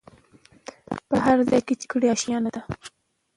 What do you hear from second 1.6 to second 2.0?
کي چي مي